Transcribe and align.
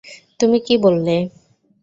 তুমি 0.39 0.57
কি 0.65 0.75
বললে? 0.77 1.15